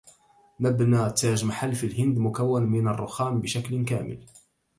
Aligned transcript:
مبنى 0.59 1.11
تاج 1.11 1.45
محل 1.45 1.75
في 1.75 1.87
الهند 1.87 2.17
مكوّن 2.17 2.61
من 2.61 2.87
الرخام 2.87 3.41
بشكل 3.41 3.85
كامل. 3.85 4.25